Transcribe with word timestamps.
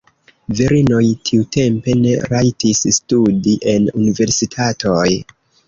Virinoj 0.59 1.01
tiutempe 1.29 1.95
ne 1.99 2.15
rajtis 2.33 2.83
studi 2.97 3.55
en 3.77 3.89
universitatoj. 4.03 5.09